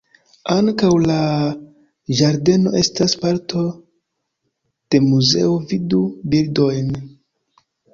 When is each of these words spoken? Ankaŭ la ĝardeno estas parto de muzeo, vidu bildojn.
Ankaŭ 0.53 0.87
la 1.03 1.17
ĝardeno 2.21 2.75
estas 2.81 3.15
parto 3.27 3.63
de 3.67 5.05
muzeo, 5.13 5.57
vidu 5.71 6.05
bildojn. 6.35 6.95